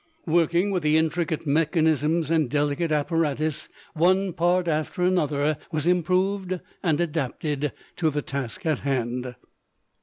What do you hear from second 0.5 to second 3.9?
with the intricate mechanisms and delicate apparatus,